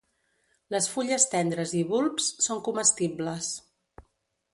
[0.75, 3.51] Les fulles tendres i bulbs són comestibles.